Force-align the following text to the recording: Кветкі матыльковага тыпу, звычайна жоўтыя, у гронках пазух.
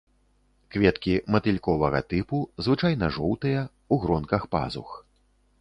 Кветкі 0.75 1.13
матыльковага 1.35 2.01
тыпу, 2.13 2.39
звычайна 2.69 3.13
жоўтыя, 3.19 3.61
у 3.95 4.03
гронках 4.07 4.51
пазух. 4.57 4.89